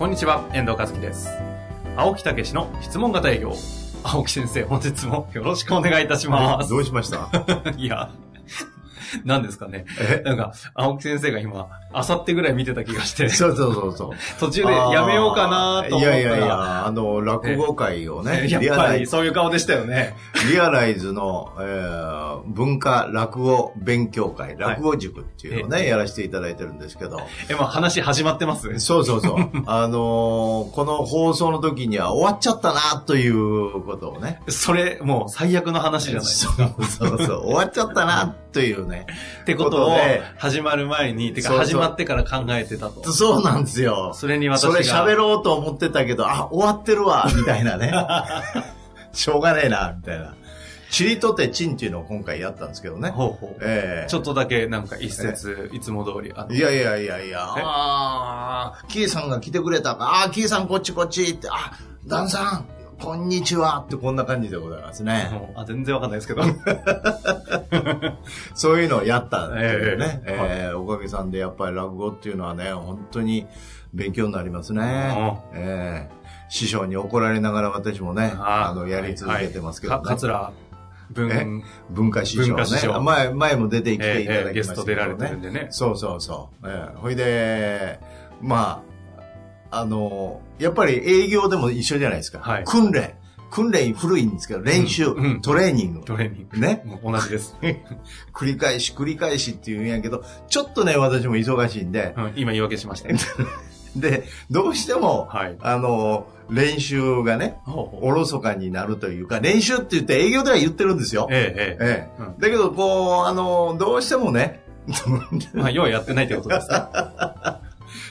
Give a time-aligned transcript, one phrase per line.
[0.00, 1.28] こんにちは、遠藤和樹です。
[1.94, 3.52] 青木武の質問型営業。
[4.02, 6.70] 青木先生、本日もよろしくお願いいたします。
[6.70, 7.28] どうしました？
[7.76, 8.08] いや、
[9.24, 9.84] 何ですかね。
[10.00, 10.22] え？
[10.24, 14.10] なんか、青木先生が今、あさってぐらい見てた気がして、そうそうそうそう。
[14.40, 16.18] 途中でやめようかなと思ったら。
[16.18, 20.14] いやいやいや、あの、落語会をね、やっぱりそういう顔でしたよね。
[20.50, 28.78] リアライズの、えー文化落語勉強会、落語塾っていうのをね、やらせていただいてるんですけど、え、まあ話始まってます？
[28.80, 29.50] そうそうそう。
[29.66, 34.40] あのーこの放送の時には終わっちゃったなということをね。
[34.48, 36.70] それ、もう最悪の話じゃないですか。
[36.80, 37.40] そうそうそう。
[37.46, 39.06] 終わっちゃったなというね。
[39.42, 39.96] ってことを
[40.36, 43.12] 始まる前に、てか始まってから考えてたと。
[43.12, 44.12] そうなんですよ。
[44.14, 45.06] それに私それが。
[45.06, 47.92] 喋ろうと思ってたけど、あ、終わってるわ、 みたいなね。
[49.12, 50.34] しょうがねえな、みたいな。
[50.90, 53.10] チリとてチンっていうのを今回やったんですけどね。
[53.10, 53.56] ほうほう。
[53.62, 56.32] ええちょっとだけなんか一節、いつも通り。
[56.34, 61.72] あのいやいやいやいや、えああ、キーさんが来てくれたか、ああ、キーさんこっちこっちって、あ、
[62.06, 62.66] ダンさん、
[63.00, 65.30] こんにちはってこんな感じでございますね。
[65.56, 66.42] あ全然わかんないですけど。
[68.54, 70.22] そういうのをやったんですけどね。
[70.26, 73.46] ええええおかげさんでやっぱり落語っていうのはね、本当に
[73.94, 75.40] 勉強になりますね。
[75.54, 80.02] ええ師匠に怒られながら私もね、あの、やり続けてますけどね。
[80.02, 80.52] か桂
[81.10, 83.32] 文、文化師匠ね師匠前。
[83.32, 85.68] 前も出てきてえいただきましたけど、ねーゲスト出られてるんでね。
[85.70, 86.66] そうそうそう。
[86.68, 87.98] ええほいで、
[88.40, 88.89] まあ、
[89.70, 92.40] あの、やっぱり営業でも一緒じゃないですか。
[92.40, 93.14] はい訓練。
[93.50, 96.04] 訓練古いんですけど、練習、うんうんトレーニング。
[96.04, 96.58] トレーニング。
[96.58, 96.84] ね。
[97.02, 97.56] 同じです。
[98.32, 103.16] 繰り返し繰り返しっていうんやけど、ちょっとね、私も忙しいんで、うん今言い訳しましたよ。
[103.96, 105.56] で、どうしても、はい。
[105.60, 111.26] あの、練習がね、おろそかになるというか、練習って言って営業では言ってるんですよ。
[111.30, 114.90] ええ、えええうんだけど、こう、あの、どうしてもね、え。
[115.58, 116.76] まあ、要はやってないってことですね。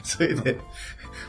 [0.03, 0.59] それで、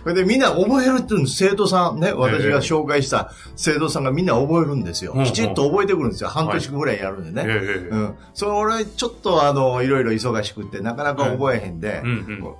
[0.03, 1.37] それでみんな覚えるって言うんです。
[1.37, 5.15] 生徒さんね、私が紹介した生徒さんがみんな覚えるんですよ。
[5.25, 6.31] きちっと覚えてくるんですよ。
[6.31, 7.49] 半年ぐらいやるんでね。
[7.51, 8.15] えええうん。
[8.35, 12.03] それ俺、ちょっとあの、いろいろ忙しくって、なかなか覚えへんで。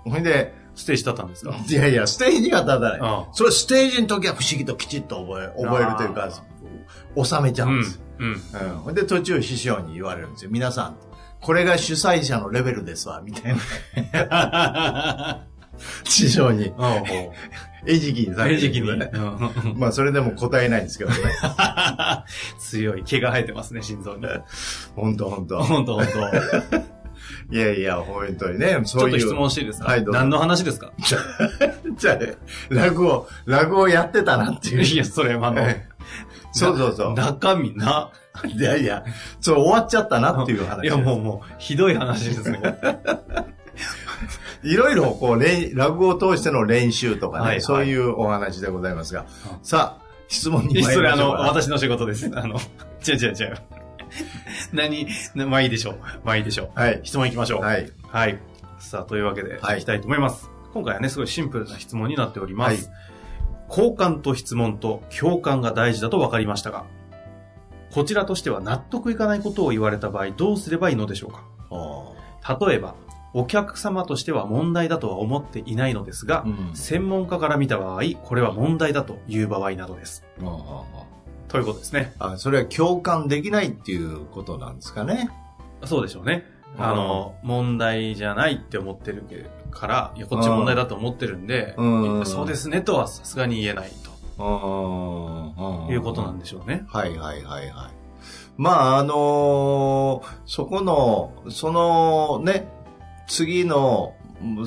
[0.05, 1.55] ほいで、ステージ立ったんですか？
[1.69, 2.99] いやいや、ステージが立たない。
[3.03, 8.01] あそれステージの時は不思議ときちっと覚え、覚えるというかあ、収めちゃうんです。
[8.19, 8.41] うん。
[8.87, 10.51] うんで、途中師匠に言われるんですよ。
[10.51, 10.97] 皆さん、
[11.41, 13.57] これが主催者のレベルですわ、みたい
[14.21, 15.47] な。
[16.05, 16.73] 師匠に。
[17.87, 18.99] 餌食にされて明治期に。
[18.99, 19.11] ね。
[19.15, 21.17] うんまあ、それでも答えないんですけどね。
[22.59, 23.03] 強い。
[23.05, 24.27] 毛が生えてますね、心臓に。
[24.95, 26.11] 本当本当ほんとほんと。
[27.53, 29.15] いやいや、本当にね、ちそういう。
[29.15, 29.87] ょっと質問していいですか？
[29.87, 30.93] はい何の話ですか？
[31.97, 32.35] じゃあね、
[32.69, 34.83] 落語、落語やってたなっていう。
[34.83, 35.91] いや、それ、あの、ええ
[36.53, 37.15] そうそうそう。
[37.15, 38.11] 中身な。
[38.47, 39.05] いやいや、
[39.41, 40.85] そう終わっちゃったなっていう話。
[40.85, 42.59] いや、もう、もう、ひどい話ですね。
[44.63, 49.27] いろいろ、こう、練落語を通しての練習とかね、はいはいそういうお話でございますが。
[49.63, 51.43] さあ、質問に参りましょうか。
[51.43, 52.31] 私の仕事です。
[52.35, 52.57] あの、
[53.07, 53.59] 違う違う違う。
[54.73, 55.95] 何、なまあいいでしょう。
[56.25, 56.79] まあいいでしょう。
[56.79, 57.01] はい。
[57.05, 57.61] 質問行きましょう。
[57.63, 57.91] はい。
[58.09, 58.39] はい。
[58.79, 60.51] さあ、というわけで、はい行きたいと思います。
[60.75, 62.89] 今回はね、すごいシンプルな質問になっております。
[62.89, 63.11] はい
[63.71, 66.87] 交換と質問と共感が大事だと分かりましたが、
[67.93, 71.45] こちらとしては納得いかないことを言われた場合、どうすればいいのでしょうか？
[71.71, 72.17] お
[72.69, 72.97] 例えば、
[73.33, 80.25] お客様としては問題だとは思っていないのですが、うん専門家から見た場合、これは問題だという場合などです。
[80.41, 80.85] ー
[81.49, 82.15] ということですね。
[82.19, 85.31] あそれは共感できないっていうことなんですかね？
[85.85, 86.45] そうでしょうね。
[86.77, 89.25] うんあの、問題じゃないって思ってる
[89.73, 93.91] から、いや、こっち問題だと思ってるんで、うんそうですねとはさすがに言えない
[94.37, 96.85] ということなんでしょうね。
[96.89, 97.91] はいはいはいはい。
[98.57, 102.69] まあ、あのーそこの、そのね、
[103.31, 104.15] 次の、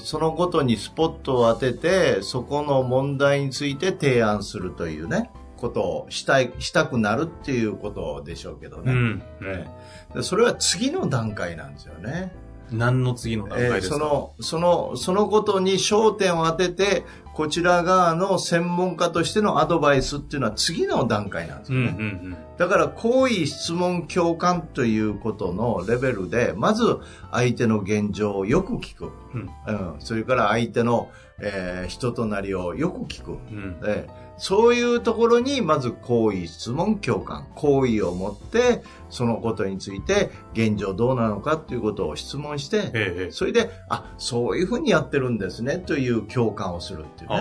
[0.01, 8.93] そのことにスポットを当てて、そこの問題について提案するというね、ことをしたい、したくなるっていうことでしょうけどね。
[8.93, 9.19] うん。
[9.41, 9.67] ね
[10.15, 12.31] でそれは次の段階なんですよね。
[12.71, 21.97] 何の次の段えー階ですか、その、その、そのことに焦点を当てて、こちら側の専門家としてのアドバイスっていうのは次の段階なんですうん、よね。
[21.97, 22.37] うん、うん。
[22.57, 26.83] だから、好意、質問、共感ということのレベルで、まず
[27.31, 29.09] 相手の現状をよく聞く。
[29.33, 31.09] うんうん、それから相手の、
[31.41, 33.31] えー人となりをよく聞く。
[33.31, 33.77] うん。
[33.85, 37.47] えーそういうところに、まず好意、質問、共感。
[37.55, 43.29] 好意を持って、そのことについて、現状どうなのかっていうことを質問して。
[43.31, 47.29] それで、あ、そういうふうにやってるんですね、という共感をするっていう。
[47.29, 47.37] ね。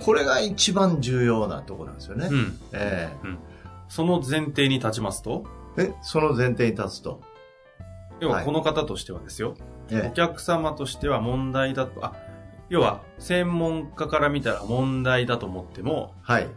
[0.00, 2.28] これが一番重要なところなんですよね。
[2.30, 2.58] うん。
[2.72, 3.10] え
[3.88, 5.44] その前提に立ちますと、
[5.76, 7.20] えで、その前提に立つと。
[8.20, 9.54] 要はこの方としてはですよ、
[9.90, 12.14] えお客様としては問題だと、あ、
[12.72, 16.48] 要は専門家から見たら問題だと思っても、はい。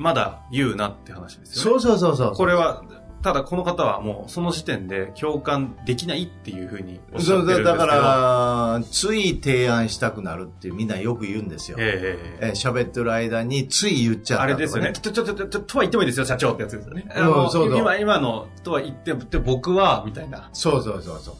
[0.00, 1.80] まだ言うなって話ですよね。
[1.80, 2.34] そうそうそうそう。
[2.34, 2.82] これは、
[3.22, 7.70] ただこの方はもうその時点で共感できないっていうふうにおっしゃってるんですけど。
[7.70, 11.76] だから、つい提案したくなるってみんなよく言うんですよ。
[11.78, 14.92] えええええー喋ってる間につい言っちゃったとか、あれですよね。。
[14.92, 17.04] ちょ、ちょ、ちょ、ちょ、とは言ってもいいですよ、社長ってやつですよね。
[17.14, 20.50] うんあのそうそう今、今のとは言って僕は、みたいな。
[20.52, 21.34] そうそうそうそう。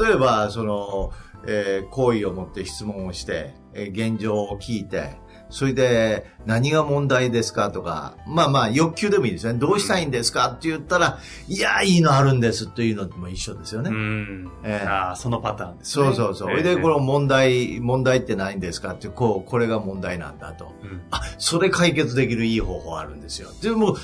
[0.00, 1.12] 例えば、その、
[1.48, 5.16] えー好意を持って質問をして、えー現状を聞いて、
[5.50, 9.58] それで、何が問題ですかとか、まあまあ、欲求でもいいですよね。
[9.58, 11.18] どうしたいんですかって言ったら、
[11.48, 13.90] いや、いいのあるんですというのも一緒ですよね。
[13.90, 14.50] うん。
[14.62, 16.04] ええああ、そのパターンですね。
[16.04, 16.48] そうそうそう。
[16.50, 20.74] それで、この問題、問題ってないんですかって、こう、これが問題なんだと。
[20.82, 23.48] うんあ、それ解決できるいい方法あるんですよ。
[23.62, 23.96] でも、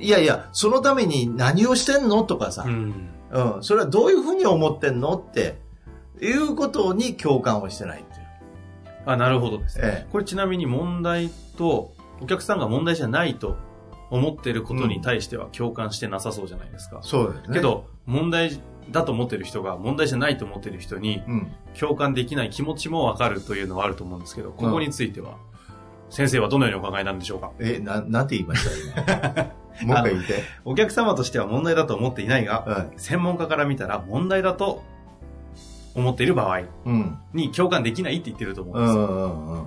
[0.00, 3.08] いやいや、そのために何をしてんのとかさ、うん。
[3.30, 5.60] うん、それはどういうふうに思ってんのって、
[6.20, 8.26] いうことに共感をしてないっていう。
[9.06, 9.82] あ、なるほどですね。
[9.86, 13.56] ええこれちなみに問題と、お客さんが問題じゃないと
[14.10, 16.98] 思ってることに対しては共感してなさそうじゃないですか。
[17.02, 17.54] そうですね。
[17.54, 18.60] け、ど、問題
[18.90, 21.52] だと思ってる人が問題じゃないと思ってる人にうん。
[21.78, 25.36] 共感できない気持ちもわかるというのはあると思うんですけど、ここについては、
[26.10, 27.52] 先生はどのようにお考えなんでしょうか？
[27.60, 28.64] え、な、なんて言いまし
[28.94, 29.46] た？
[29.82, 29.94] 今。
[29.94, 30.42] もう一回言って。
[30.64, 32.88] お客様としては問題だと思っていないが、はい。
[32.96, 34.82] 専門家から見たら問題だと
[35.98, 37.18] 思っている場合うん。
[37.34, 39.02] に共感できないって言ってると思ううんんですよ。
[39.04, 39.66] んうん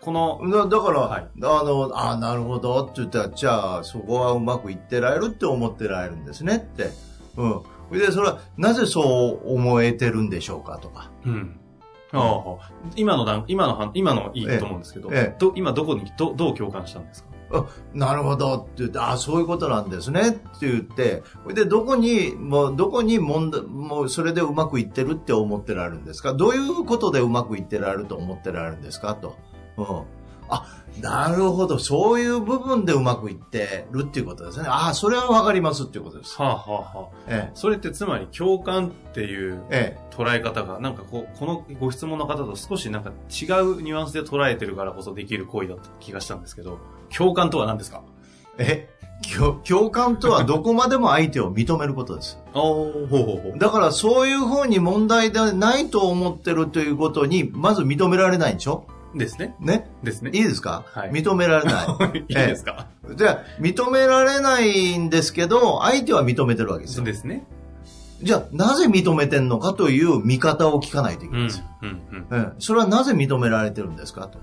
[0.00, 0.50] この、うん。
[0.50, 6.90] だだから、はいあの、あなるほどって言ったら、じゃあ、そこはうまくいってられるって思ってられるんですねって。
[7.36, 7.60] うん。
[7.90, 11.10] それで、それは、なぜそう思えてるんでしょうかとか。
[11.26, 11.60] うん。
[12.12, 17.29] ああ今の段、今のは、今のいいと思うんですけど、ええど今どこに、ど、どう共感したんですか？
[17.94, 26.32] なるほどって言って、あそういうことなんですねって言って、で、どこに、もう、どこに問題、もう、それでうまくいってるって思ってられるんですか？
[26.34, 29.14] どういうことでうまくいってられると思ってられるんですか？
[29.14, 29.36] と。
[29.76, 29.86] うん。
[30.50, 30.66] あ、
[31.00, 31.78] なるほど。
[31.78, 34.66] そういう部分でうまくいってるっていうことですね。
[34.68, 36.36] ああ、それはわかりますっていうことです。
[36.40, 39.96] はあ、はあはあ、えそれってつまり共感っていうえ。
[39.96, 46.78] え捉え方が、なんかこう、このご質問の方と少しなんか違うニュアンスで捉えてるからこそできる行為だった気がしたんですけど、
[47.16, 48.02] 共感とは何ですか？
[48.58, 48.88] え。
[48.92, 49.00] え
[49.36, 52.38] 共共感とはどこまでも相手を認めることです。
[52.54, 53.58] ほうほうほう。
[53.58, 58.84] だからそういうふうに問題でないと思ってるということに、まず認められないんでしょ？
[59.14, 59.56] ですね。
[59.60, 59.90] ね？
[60.02, 60.30] ですね。
[60.32, 61.86] いいですか、はい認められない。
[62.28, 62.86] いいですか、
[63.16, 66.96] じゃあ、認められないんですけど、相手は認めてるわけですよ。
[66.98, 67.46] そうですね。
[68.22, 71.64] じゃあ、なぜ認めてんのかという見方を聞かないといけうん、ないですよ。
[71.82, 72.26] うん、うん。
[72.30, 74.28] うんそれはなぜ認められてるんですか？
[74.28, 74.38] と。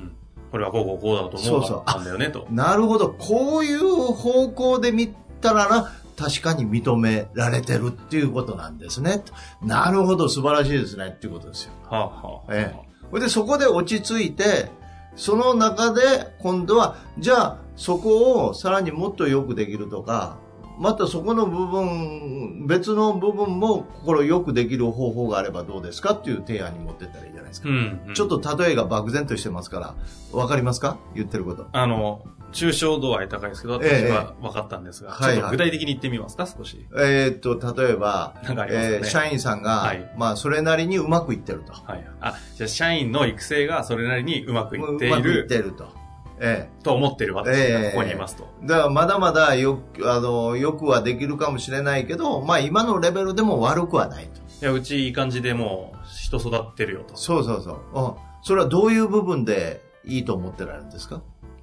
[0.52, 2.48] これはこうこうこうだと思うそうそうなんだよねと。
[2.50, 3.10] なるほど。
[3.18, 3.80] こういう
[4.14, 5.10] 方向で見
[5.42, 9.24] たらな、確かに認められてるっていうことなんですね。
[9.62, 11.74] なるほど、素晴らしいですねっていうことですよ。
[11.90, 14.70] はあ、はあはあ、ええそれでそこで落ち着いて、
[15.16, 20.38] その中で今度は、じゃあそこをさらにもっと良くできるとか、
[20.80, 27.70] またそこの部分、別の部分も心よくできる方法があればどうですかっていう提案に持ってったらいいじゃないですか。
[27.70, 28.14] うん、うん。
[28.14, 29.96] ちょっと例えが漠然としてますから、
[30.32, 30.98] わかりますか？
[31.16, 31.68] 言ってること。
[31.72, 36.86] あの、抽象度合い高いですけど、ええ私は分かったんですが、はいはいちょっと具体的に言ってみますか、少し。
[36.96, 38.56] えーっと、例えば、ね？
[38.70, 41.74] えー社員さんが、はいまあ、それなりにうまくいってると。
[41.74, 42.08] はい。
[42.22, 45.97] あ、じゃあ社員の育成がそれなりにうまくいっていうまくいっるてると。
[46.40, 48.48] えと思ってる私ええがここにいますと。
[48.64, 54.42] えだから、まだまだよく、あの、よくはできるかもしれないけど、まあ、今のレベルでも悪くはないと。
[54.62, 57.16] いや、うちいい感じでもう人育ってるよと。
[57.16, 57.80] そうそうそう。
[57.94, 58.14] うん。
[58.44, 61.22] それはどういう部分でいいと思ってられるんですか？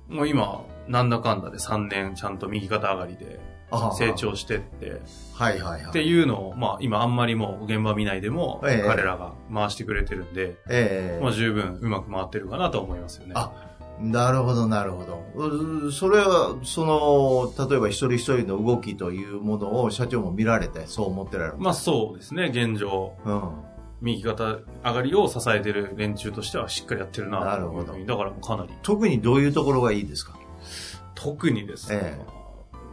[0.08, 3.40] もう今、なんだかんだで3年ちゃんと右肩上がりで
[3.96, 5.00] 成長してって、
[5.32, 5.90] はいはいはい。
[5.90, 13.32] っていうのを、まあ今あんまりもう現場見ないでも、ええ彼らが回してくれてるんで、ええまあ十分うまく回ってるかなと思いますよね。
[13.34, 13.50] あ
[14.00, 15.86] なるほど、なるほど。
[15.86, 21.58] うそれは、その、例えば一人一人の動きというものを社長も見られて、そう思ってられる。
[21.58, 23.14] まあそうですね、現状。
[23.24, 23.42] うん。
[24.00, 28.72] 右肩上がりを支えてる連中としてはしっかりやってるななるほどだからかなり。
[28.82, 30.36] 特にどういうところがいいですか？
[31.14, 32.20] 特にですね、え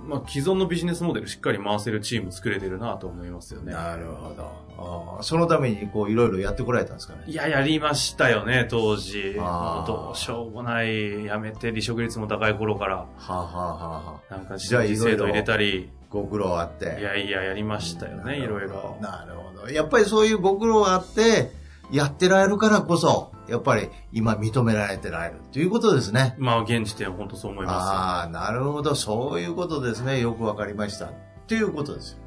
[0.07, 3.73] まあ、既存のビジネスモデルしっかり回せるチーム作れてるなと思いますよね。
[3.73, 4.51] なるほど。
[4.77, 7.23] あーそのために、こう、いろいろやってこられたんですかね。
[7.27, 9.35] いや、やりましたよね、当時。
[9.35, 16.99] うどうしようもない、やめて、離職率も高い頃から、はあ、はあはあはあ、なんか新規制度入れたり、ご苦労あって。
[16.99, 18.97] いやいや、やりましたよね、いろいろ。
[19.01, 19.71] なるほど。
[19.71, 21.51] やっぱりそういうご苦労があって、
[21.91, 26.35] やってられるからこそ、やっぱり今認められてられるということですね。
[26.39, 28.95] まあ、現時点は本当そう思いまああ、なるほど。
[28.95, 30.19] そういうことですね。
[30.19, 31.05] よくわかりました。
[31.05, 31.11] っ
[31.47, 32.17] ていうことですよ。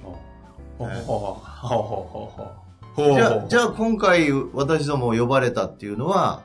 [0.78, 2.32] ほうほうほ
[2.96, 6.42] うほじゃあ、じゃあ今回私ども呼ばれたっていうのは、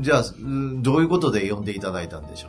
[0.00, 2.48] じゃあ、うんどういうことで呼んでいただいたんでしょ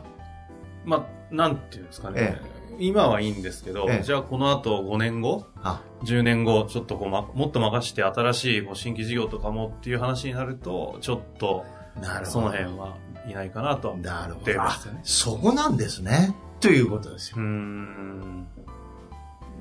[0.86, 0.88] う？
[0.88, 2.16] まあ、なんていうんですかね。
[2.18, 11.64] え今はいいんですけど、ええじゃあこの後5年後、あ、10年後、ちょっとこう、ま、もっと任して新しいこう新規事業とかもっていう話になると、ちょっと、
[12.00, 12.30] なるほど。
[12.30, 12.96] その辺は
[13.28, 14.62] いないかなとは思なるほってど。
[14.62, 14.88] あます。
[15.04, 16.34] そこなんですね。
[16.60, 17.36] ということですよ。
[17.38, 18.46] うーん。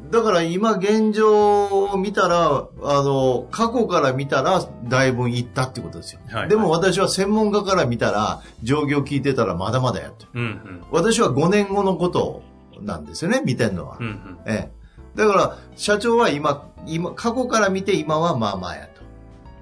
[0.09, 6.19] だから今現状を見たら、あの、過去から見たらだいぶいったってことですよ。
[6.29, 10.29] はいでも私は専門家から見たら、状況聞いてたらまだまだやってる。
[10.33, 10.83] うんうん。
[10.91, 12.43] 私は5年後のこと
[12.85, 13.97] なんですよね、見てんのは。
[13.99, 14.39] うんうん。
[14.45, 14.71] ええ。
[15.15, 19.01] だから、社長は今、今、過去から見て今はまあまあやと。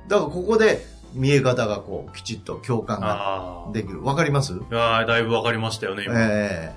[0.07, 3.67] だからここで見え方がこう、きちっと共感が。
[3.73, 4.03] できる。
[4.03, 4.53] わかります？
[4.53, 6.13] いやーだいぶわかりましたよね、今。
[6.17, 6.75] え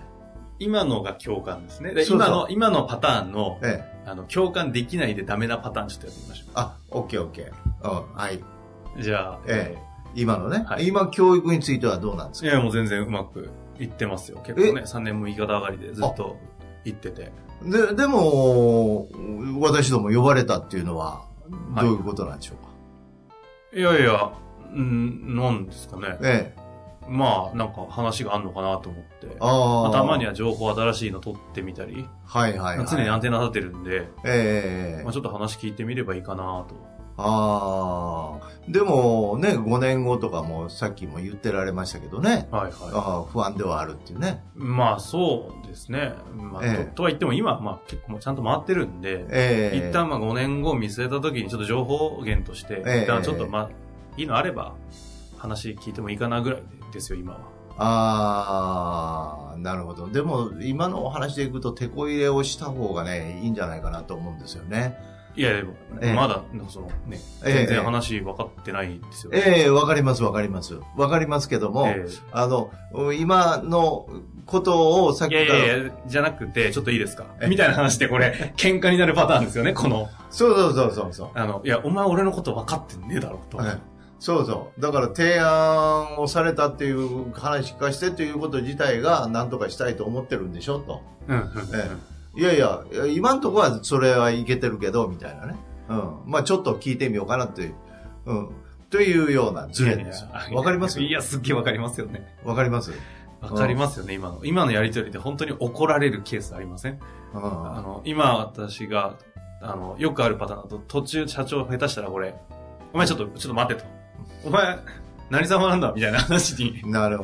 [0.58, 1.92] 今のが共感ですね。
[1.92, 4.10] で今の、今のパターンのえ、ええ。
[4.10, 7.90] あの、共感できないでダメなパターンちょっとやってみましょあ、オッケーオッケー。
[7.90, 8.36] うん、はい。
[8.36, 9.02] う。
[9.02, 9.76] じゃあ、え
[10.14, 12.48] 今のね、はい今教育についてはどうなんですか？
[12.48, 13.50] いや、もう全然うまく
[13.82, 14.38] いってますよ。
[14.44, 16.36] 結構ね、3年も言い方上がりでずっと
[16.84, 17.32] 行ってて。
[17.64, 19.08] で、でも、
[19.60, 21.06] 私ども呼ばれたっていうのは、
[21.74, 22.70] はいどういうことなんでしょうか、
[23.76, 24.32] いやいや、
[24.74, 26.16] うん、なんですかね。
[26.22, 26.62] ええ。
[27.08, 29.36] まあ、なんか話があんのかなと思って。
[29.40, 32.86] あたまには情報新しいの取ってみたり、はいはいはい。
[32.88, 36.76] 常にアンテナ立てるんで、ええまあ、ちょっと話聞いてみればいいかなと。
[37.22, 38.52] ああ。
[38.68, 42.48] でもね、5年後とかもさっきも言ってられましたけどね。
[42.50, 42.72] はいはい。
[42.92, 44.42] ああ不安ではあるっていうね。
[44.54, 46.12] まあそうですね。
[46.36, 53.70] まあ、ええととは言っても今、まあ結構ちゃんと回ってるんで、ええ一旦まあ5年後見据えた時にちょっと情報源として、ええ一旦ちょっとまあ、
[54.16, 54.74] いいのあれば
[55.36, 56.62] 話聞いてもいいかなぐらい
[56.92, 57.40] ですよ、今は。
[57.78, 60.08] ああ、なるほど。
[60.08, 65.11] でも、今のお話でいくと、手こ入れをした方がね、いいんじゃないかなと思うんですよね。
[65.34, 69.42] いや、でも、ええまだ、そのね、ええ全然話分かってないですよね。
[69.46, 70.78] ええわかります、わかります。
[70.96, 72.70] わかりますけども、えあの、
[73.18, 74.06] 今の
[74.46, 77.24] ことをさっきえいやいやいや、じゃなくて、ちょっといいですか？
[77.40, 80.08] えみたいな話でこれ、 喧嘩になるパターンですよね、この。
[80.30, 81.28] そうそうそうそうそう。
[81.34, 83.58] あの、いや、お前俺のこと分かってねえだろ、と。
[83.58, 83.78] はい
[84.24, 84.80] そうそう。
[84.80, 91.02] だから提案をされたっていう話聞かしてということ自体が何とかしたいと思ってるんでしょと。
[91.26, 91.86] うんうんうんえいや
[92.34, 92.84] いや、いや
[93.14, 95.56] 今んとこはそれはいけてるけど、みたいなね。
[95.88, 96.22] うん。
[96.26, 97.74] まあちょっと聞いてみようかなっていう。
[98.26, 98.50] うん。
[98.90, 101.00] というようなズレですわかります？
[101.00, 102.36] いや、すっげえ分かりますよね。
[102.44, 102.92] わかります？
[103.40, 104.44] 分かりますよね、今の。
[104.44, 107.00] 今のやりとりで本当に怒られるケースありません？
[107.34, 107.42] うん。
[107.42, 109.16] あの、今私が、
[109.60, 112.34] あの、よくあるパターンだと、途中社長下手したらこれ、
[112.92, 113.88] お前ちょっと、ちょっと待ってと。
[114.44, 114.78] お前、
[115.30, 117.18] 何様なんだみたいな話になる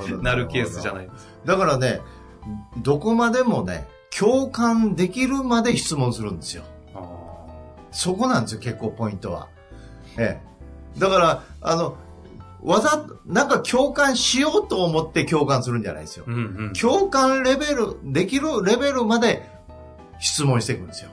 [0.48, 0.94] ケースじゃい。
[0.94, 1.28] ないです。
[1.44, 2.00] だからね、
[2.78, 3.86] どこまでもね、
[4.18, 6.64] 共感できるまで質問するんですよ。
[6.94, 7.46] あ
[7.92, 9.48] そこなんですよ、結構ポイントは。
[10.16, 10.40] え
[10.96, 10.98] え。
[10.98, 11.96] だから、あの、
[12.62, 16.32] わざ、なんか共感しようと思って共感するんじゃないですよー。
[16.32, 16.72] うんうん。
[16.72, 19.48] 共感レベル、できるレベルまで
[20.18, 21.10] 質問していくんですよ。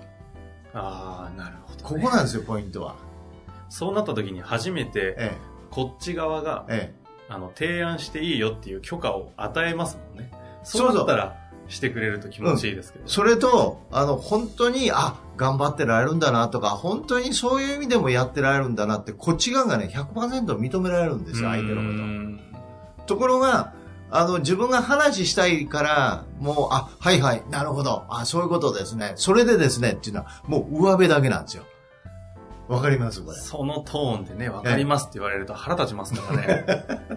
[0.74, 2.96] ああ、なるほど、ここなんですよ、ポイントは。
[3.70, 5.38] そうなった時に初めて、え
[5.70, 10.32] こっち側がえ、、えあの、提案していいよっていう許可を与えますもんね。
[10.64, 11.36] そうだったら、
[11.68, 13.06] してくれると気持ちいいですけど。
[13.06, 13.08] え。
[13.08, 22.40] それと、あの、本当に、あ、頑張ってられるんだなとか、本当にそういう意味でもやってられるんだなって、こっち側がね、100%認められるんですよ、相手のこ
[22.98, 23.06] と。
[23.06, 23.74] ところが、
[24.12, 31.64] あの、自分が話したいから、もう、あ、はいはい、なるほど、あ、そういうことですね、それでですね、っていうのは、もう上辺だけなんですよ。
[32.68, 33.38] わかりますこれ。
[33.38, 36.66] そのトーンでね、わかりますって言われると腹立ちますからね。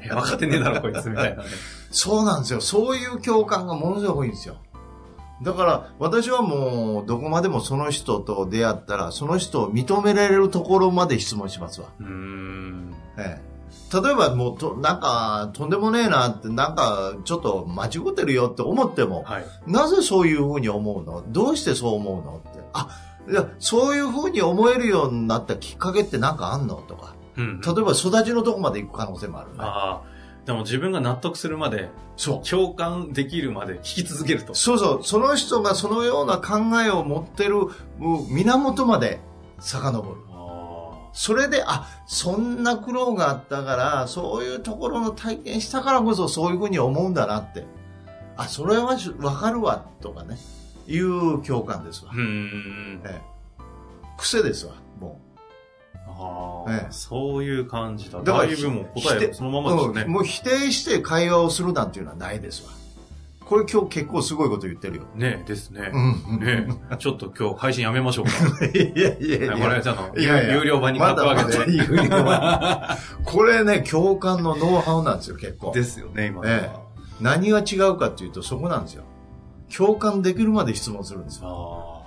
[0.03, 1.49] え、 分かってねえだろ、こいつ、みたいなね。
[1.91, 2.61] そうなんですよ。
[2.61, 4.57] そういう共感がものすごく多いんですよ。
[5.43, 11.89] だから、私はもう、どこまでもその人と出会ったら、その人を認められるところまで質問しますわ。
[12.01, 12.95] うーん。
[13.17, 13.49] ええ。
[14.03, 19.45] 例えば、もうと、なんか、とんでもねえなって、なんか、ちょっと間違ってるよって思っても、はい。
[19.67, 21.23] なぜそういうふうに思うの？
[21.29, 22.39] どうしてそう思うの？
[22.39, 22.59] って。
[22.73, 22.89] あ、
[23.31, 26.77] いや、そういうふうに思えるようになったきっかけってなんかあんの？
[26.77, 27.15] とか。
[27.37, 27.61] うん。
[27.61, 29.57] 例えば育ちのとこまで行く可能性もあるね。
[29.61, 30.19] ああ。
[30.47, 32.49] でも自分が納得するまで、そう。
[32.49, 34.55] 共感できるまで聞き続けると。
[34.55, 35.05] そうそう。
[35.05, 37.57] その人がそのような考えを持ってる
[37.99, 39.21] 源まで
[39.59, 40.17] 遡る。
[40.31, 47.67] あそれで、あ、そんな苦労があったから、そういうところの体験したからこそそういうふうに思うんだなって。
[48.37, 50.39] あ、それはわかるわ、とかね。
[50.89, 52.13] いう共感ですわ。
[52.17, 53.21] ええ
[54.17, 55.21] 癖ですわ、も
[56.09, 58.19] ああ、ええそういう感じだ。
[58.19, 60.03] だからだいぶもう答えそのままですね。
[60.03, 62.73] うんもう否定して会話をするなんていうのはないですわ。
[63.49, 65.05] これ今日結構すごいこと言ってるよ。
[65.15, 65.91] ねえですね。
[65.93, 66.41] うん。
[66.41, 68.33] ねえちょっと今日配信やめましょうか。
[68.67, 69.57] いやいやいや。
[69.57, 71.45] これちょっといやいや有料版に格上げて。
[71.45, 75.73] まだまだ有料版これね、共感のノウハウなんですよ、結構。
[75.73, 76.57] ですよね、今のは。
[76.57, 76.71] え
[77.21, 79.05] 何が違うかっていうとそこなんですよ。
[79.75, 81.95] 共感できるまで質問するんですよ。
[81.95, 81.99] あ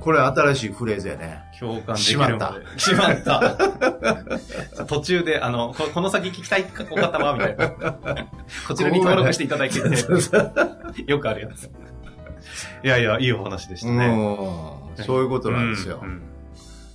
[0.00, 1.42] これ新しいフレーズやね。
[1.54, 2.78] あ、共感できるまで。
[2.78, 3.56] しまった。
[4.86, 7.70] 途中で、あの、ここの先聞きたいお方は、みたいな。
[8.68, 9.78] こちらに登録していただいて、
[11.06, 11.70] よくあるやつ。
[12.84, 14.06] いやいや、いいお話でしたね。
[14.98, 15.04] うん。
[15.04, 16.00] そういうことなんですよ。
[16.02, 16.22] うん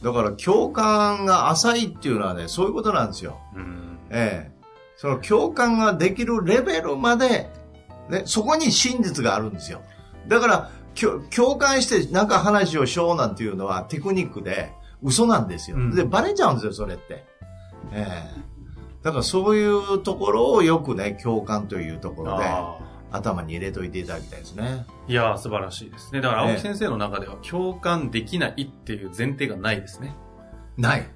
[0.02, 3.38] だから共感が浅いっていうのはね、そういうことなんですよ。
[3.54, 4.60] うんええ。
[4.96, 7.50] その共感ができるレベルまで、
[8.10, 9.82] ね、そこに真実があるんですよ。
[10.30, 10.72] だから、
[11.36, 15.78] 共感してなんか話をしようなんていうのはテクニックで嘘なんですよ。
[15.78, 17.26] うんで、バレちゃうんですよ、それって。
[17.92, 18.50] ええ。
[19.02, 22.78] だからそういうところをよくね、共感というところであ
[23.12, 24.86] 頭に入れといていただきたいですね。
[25.08, 26.22] ーいやー、素晴らしいですね。
[26.22, 30.16] だから、青木先生の中では共感できないっていう前提がないですね。
[30.78, 31.10] ない。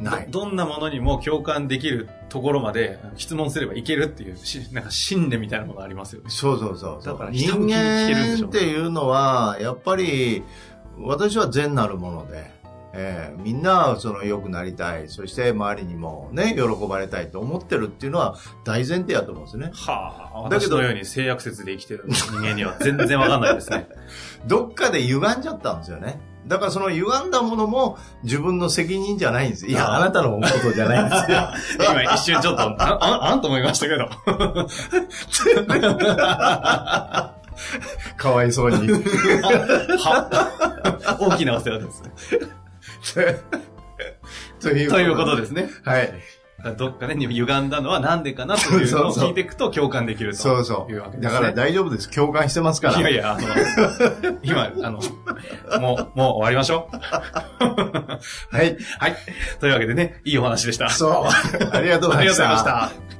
[0.00, 0.26] ない。
[0.30, 6.30] どどんなものにも共感できるところまで質問すればいけるっていうし、なんか信念みたいなのがありますよね。
[6.30, 7.04] そうそうそう。
[7.04, 8.06] だから人間
[8.46, 10.42] っていうのは、やっぱり、
[10.98, 12.50] 私は善なるもので、
[12.92, 19.70] えーみんなその良くなりたい、そして周りにもね、喜ばれたいと思ってるっていうのは大前提やと思うんですね。
[19.72, 23.88] はあ、だけど私のように性悪説で生きてる人間には全然わかんないですね。
[24.46, 26.20] どっかで歪んじゃったんですよね。
[26.46, 29.70] だからその歪んだものも自分の責任じゃないんですよ。
[29.70, 31.48] いや、あなたのことじゃないんですよ。
[31.92, 34.08] 今一瞬ちょっと、あ、あ、あんと思いましたけど。
[38.16, 38.76] かわいそうに。
[40.00, 42.02] は大きなお世話です
[44.60, 45.70] ということですね。
[45.84, 46.12] はい。
[46.76, 51.20] どっかで歪んだのはなんでかなというのを聞いていくと共感できるとそうそいうわけう。
[51.20, 51.34] ですね。
[51.34, 52.10] だから大丈夫です。
[52.10, 52.98] 共感してますから。
[52.98, 53.48] いやいや、あの、
[54.42, 55.00] 今、あの、
[55.80, 56.96] もう、もう終わりましょう。
[58.56, 58.76] はい。
[58.98, 59.16] はい。
[59.60, 60.90] というわけでね、いいお話でした。
[60.90, 61.12] そう。
[61.72, 62.88] ありがとうございましありがとうございまた。
[62.88, 63.19] した。